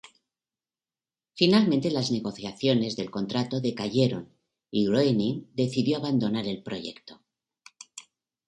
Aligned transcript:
Finalmente, 1.35 1.91
las 1.91 2.09
negociaciones 2.09 2.95
del 2.95 3.11
contrato 3.11 3.61
decayeron 3.61 4.31
y 4.71 4.87
Groening 4.87 5.51
decidió 5.53 5.97
abandonar 5.97 6.47
el 6.47 6.63
proyecto. 6.63 7.21